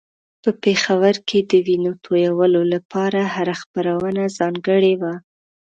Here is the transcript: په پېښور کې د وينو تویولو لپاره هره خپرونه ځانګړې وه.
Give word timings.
په 0.43 0.49
پېښور 0.63 1.15
کې 1.27 1.39
د 1.51 1.53
وينو 1.67 1.91
تویولو 2.05 2.61
لپاره 2.73 3.19
هره 3.35 3.55
خپرونه 3.61 4.23
ځانګړې 4.37 4.93
وه. 5.01 5.13